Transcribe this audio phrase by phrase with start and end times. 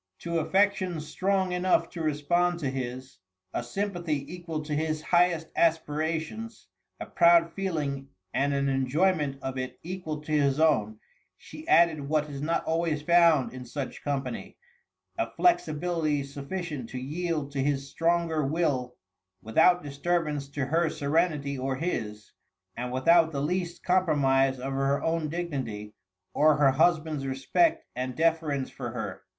[0.21, 3.19] To affections strong enough to respond to his,
[3.53, 6.65] a sympathy equal to his highest aspirations,
[6.99, 10.97] a proud feeling and an enjoyment of it equal to his own,
[11.37, 14.57] she added what is not always found in such company,
[15.19, 18.95] a flexibility sufficient to yield to his stronger will
[19.43, 22.31] without disturbance to her serenity or his,
[22.75, 25.93] and without the least compromise of her own dignity
[26.33, 29.21] or her husband's respect and deference for her.